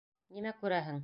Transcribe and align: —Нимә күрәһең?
—Нимә 0.37 0.55
күрәһең? 0.63 0.99